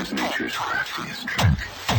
[0.00, 1.89] Is nature's craftiest trick.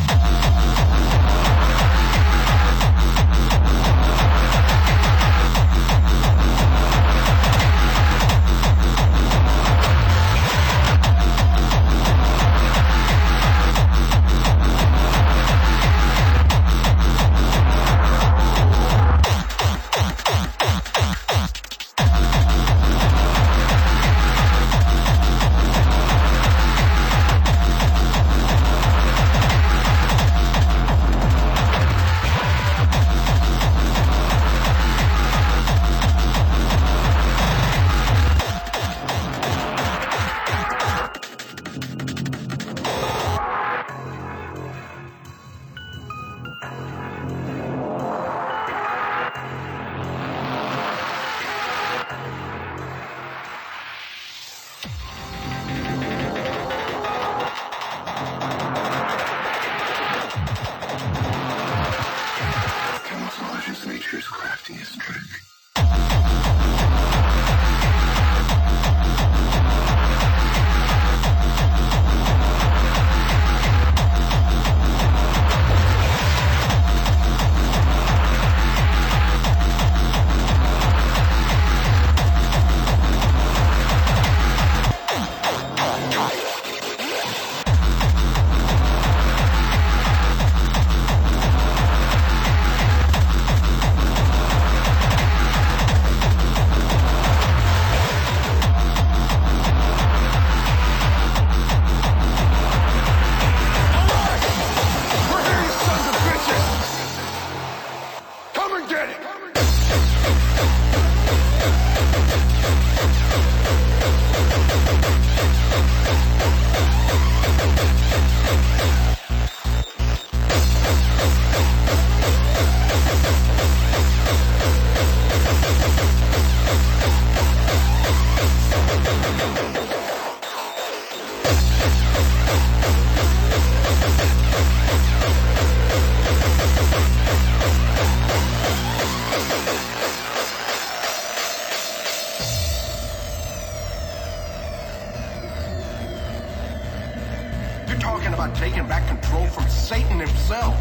[147.92, 150.80] You're talking about taking back control from Satan himself.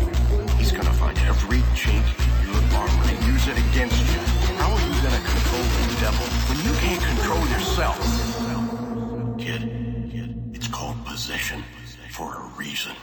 [0.56, 2.06] He's gonna find every chink
[2.40, 4.20] in your armor and use it against you.
[4.54, 7.98] How are you gonna control the devil when you can't control yourself?
[9.38, 9.62] Kid,
[10.12, 11.64] kid, it's called possession
[12.12, 12.94] for a reason.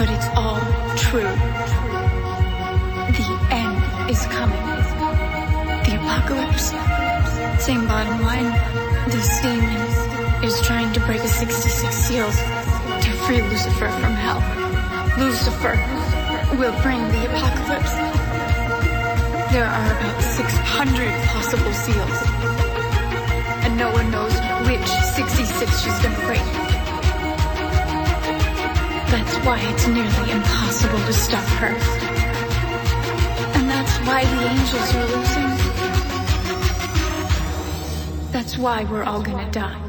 [0.00, 0.56] But it's all
[0.96, 1.28] true.
[3.20, 3.76] The end
[4.08, 4.64] is coming.
[5.84, 6.72] The apocalypse.
[7.62, 8.50] Same bottom line.
[9.10, 9.76] This demon
[10.42, 12.34] is trying to break the 66 seals
[13.04, 14.40] to free Lucifer from hell.
[15.18, 15.76] Lucifer
[16.56, 17.92] will bring the apocalypse.
[19.52, 22.18] There are about 600 possible seals
[23.64, 24.32] and no one knows
[24.66, 26.69] which 66 she's gonna break.
[29.42, 31.74] Why it's nearly impossible to stop her.
[33.58, 35.50] And that's why the angels are losing.
[38.30, 39.80] That's why we're all gonna die.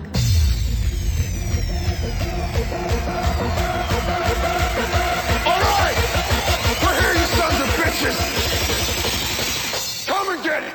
[5.46, 5.98] All right!
[6.81, 8.17] We're here, you sons of bitches!
[10.08, 10.74] Come and get it!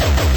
[0.00, 0.27] How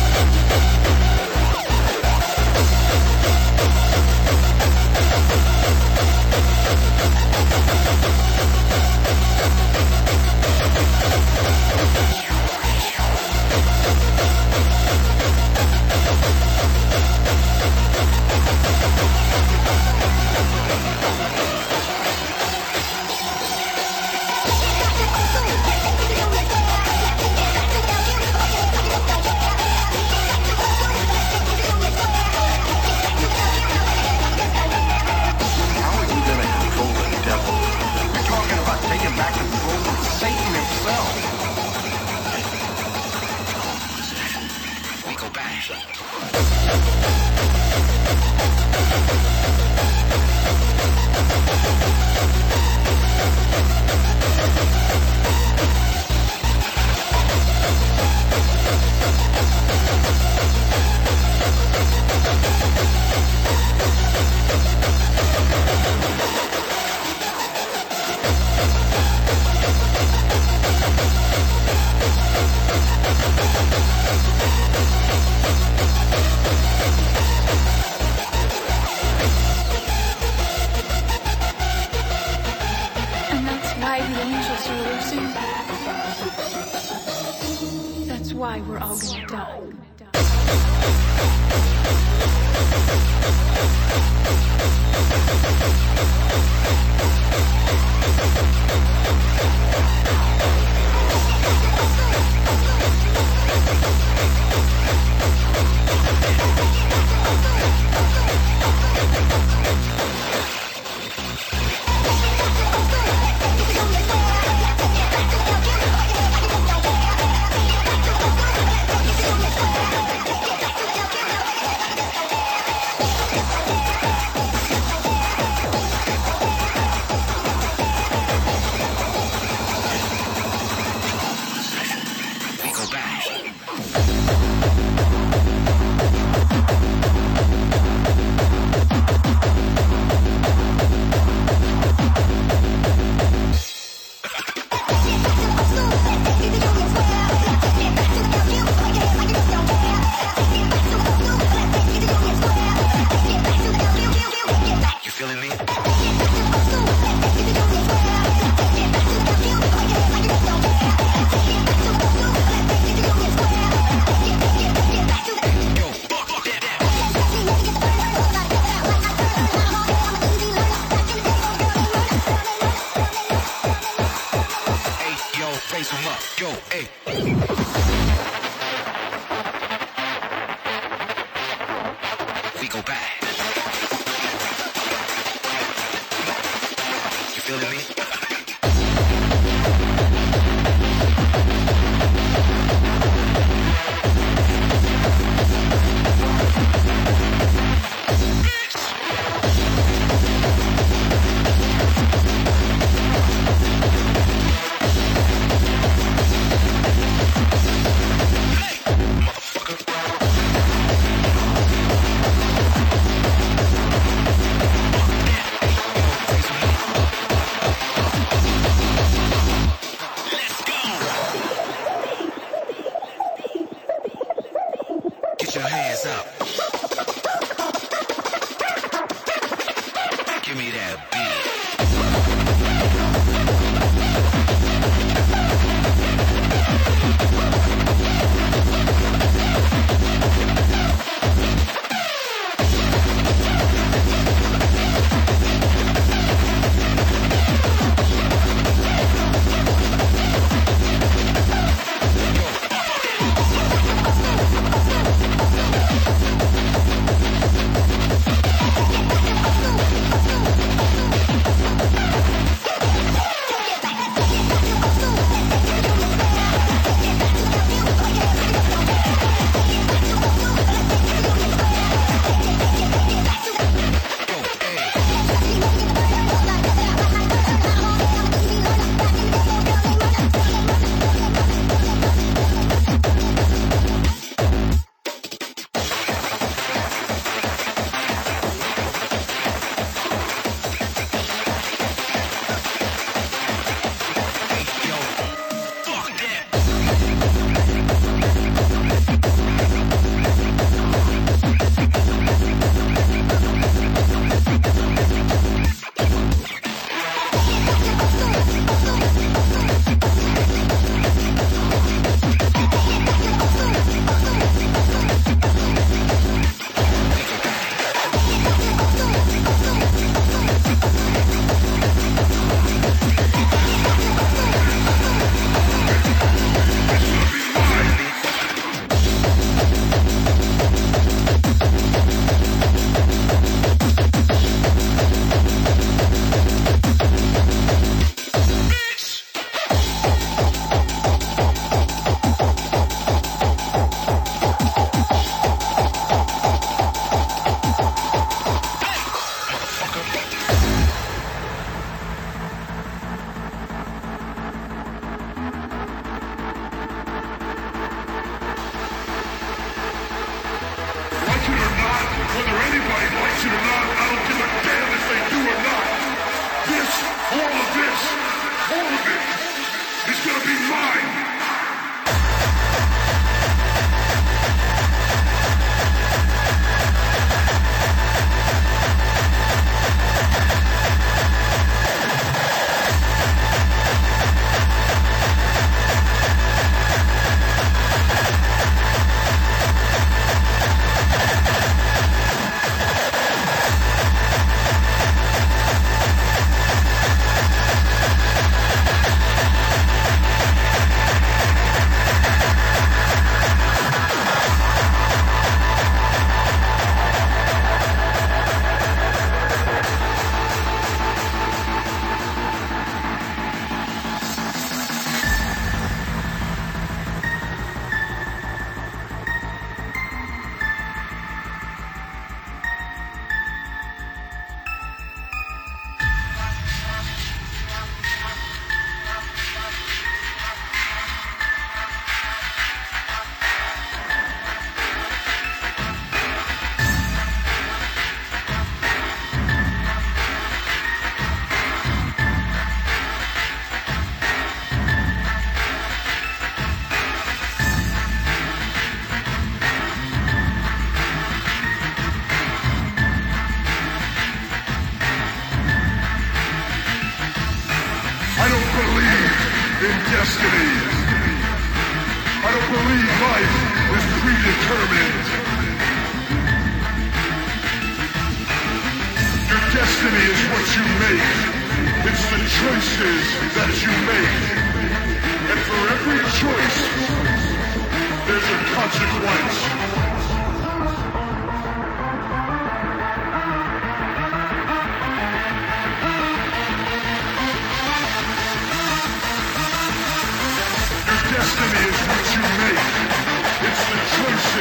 [175.82, 176.22] raise them up.
[176.38, 178.51] Yo, hey.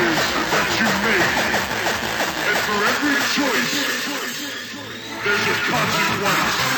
[0.00, 1.28] choices that you make.
[2.48, 3.72] And for every choice,
[5.24, 6.70] there's a consequence.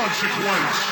[0.00, 0.89] Consequence.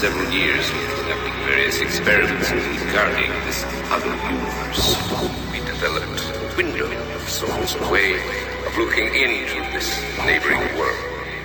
[0.00, 4.96] Several years, we've conducting various experiments regarding this other universe.
[5.52, 8.14] We developed a window of sorts, a way
[8.64, 10.96] of looking into this neighboring world.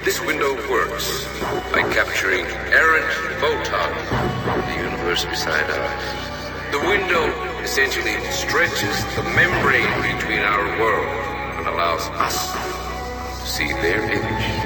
[0.05, 1.27] This window works
[1.73, 3.11] by capturing errant
[3.43, 4.07] photons
[4.45, 6.71] from the universe beside ours.
[6.71, 7.27] The window
[7.59, 11.11] essentially stretches the membrane between our world
[11.59, 14.64] and allows us to see their image.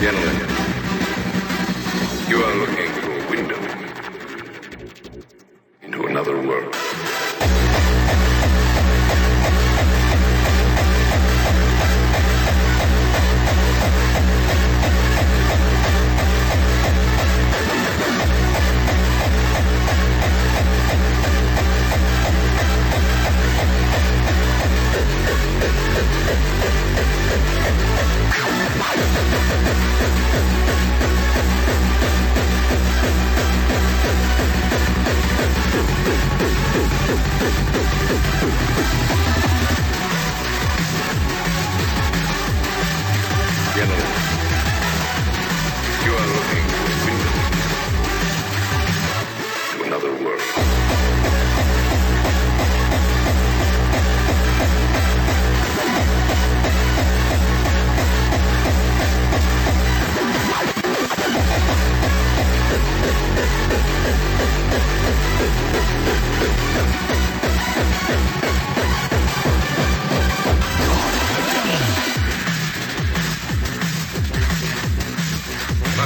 [0.00, 0.48] Gentlemen,
[2.26, 2.79] you are looking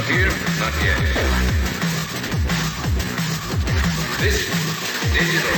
[0.07, 0.99] here, not yet.
[4.19, 4.37] This
[5.13, 5.57] digital.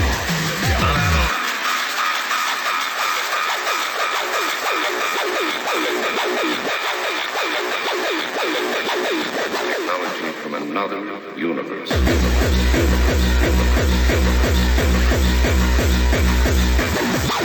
[9.67, 10.97] Technology from another.
[11.37, 14.96] Universe, universe, universe, universe,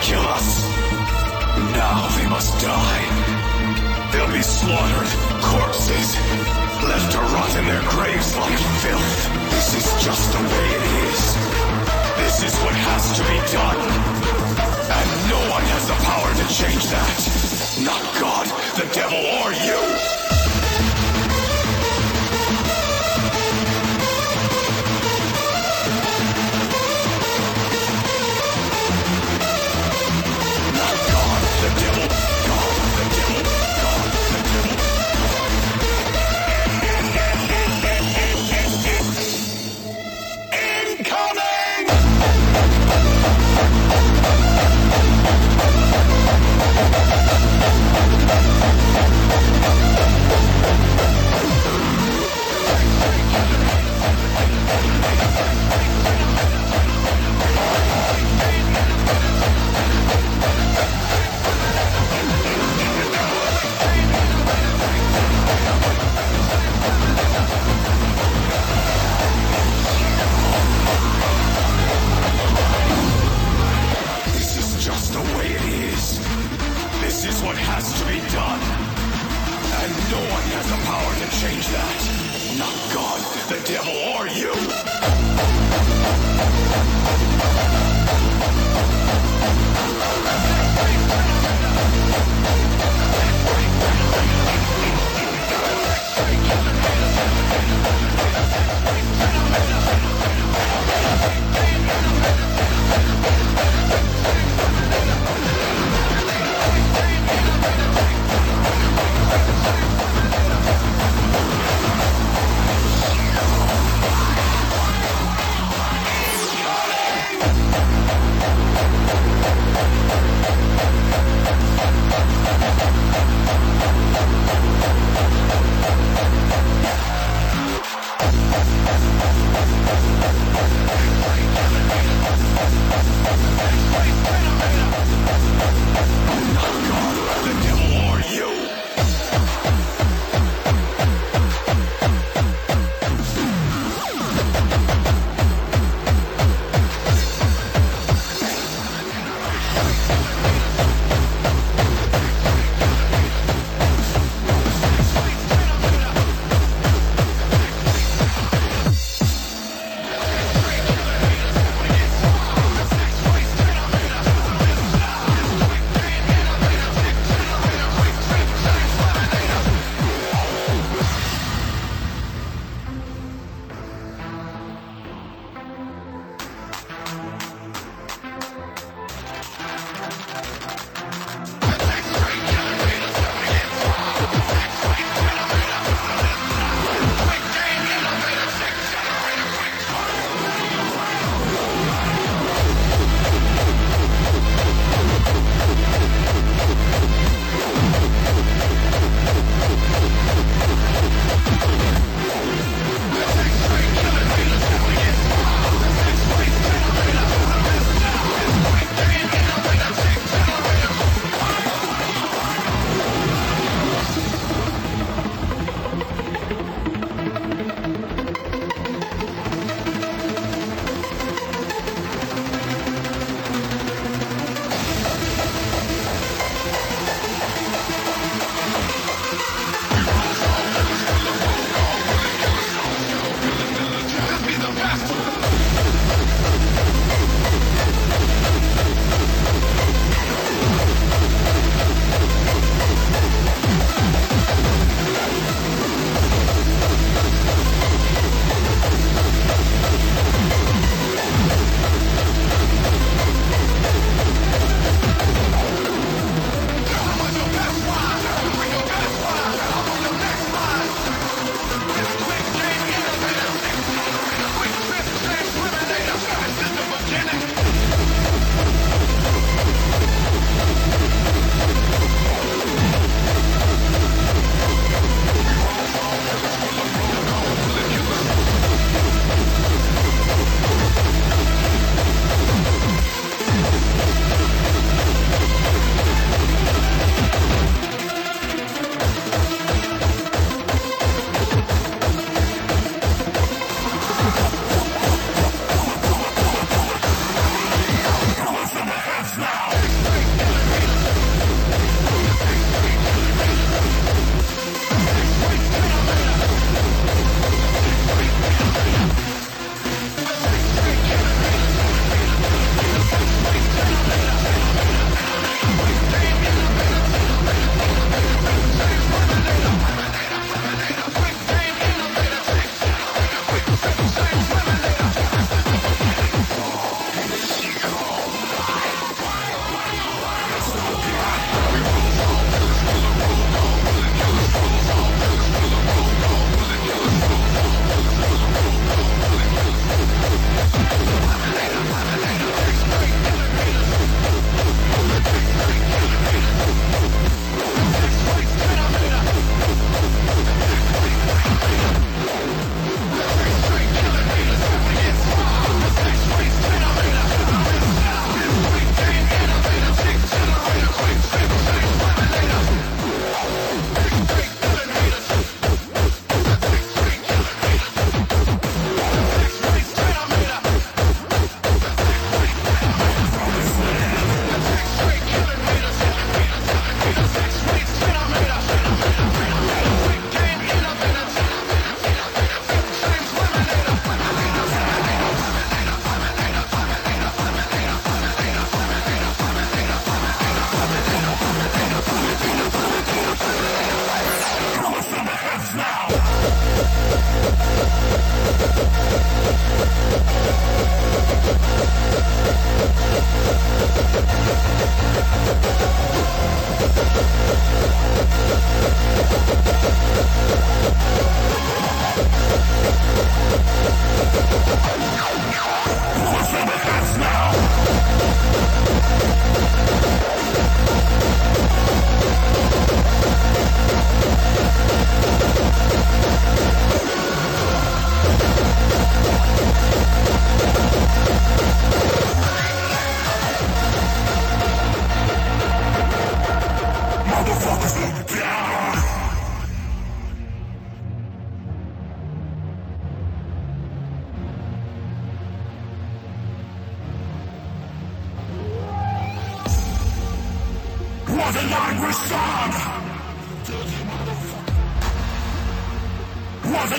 [0.00, 0.62] kill us.
[1.72, 3.04] Now they must die.
[4.12, 5.10] They'll be slaughtered,
[5.42, 6.16] corpses,
[6.84, 9.50] left to rot in their graves like filth.
[9.50, 11.20] This is just the way it is.
[12.22, 13.80] This is what has to be done.
[14.98, 17.16] And no one has the power to change that.
[17.84, 20.15] Not God, the devil, or you.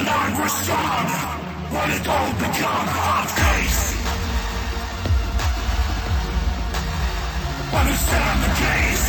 [0.07, 1.07] Was an angry song.
[1.73, 3.83] When it all become hot case.
[7.75, 9.07] Understand the gaze.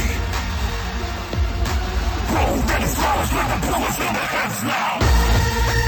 [2.34, 5.87] Roll red flowers with the bullets in their heads now.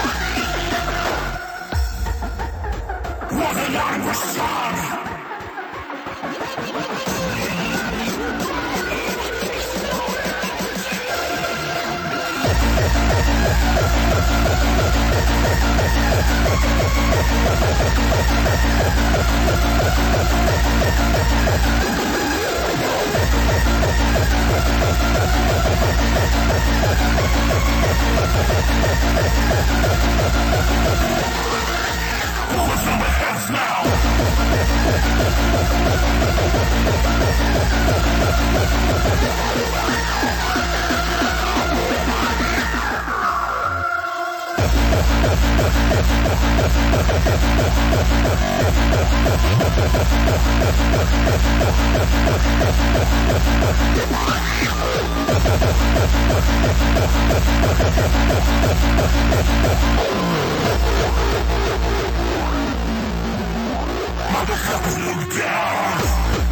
[3.33, 5.11] Was an angry song.
[32.51, 33.81] Their now.
[64.33, 66.50] Motherfuckers look down.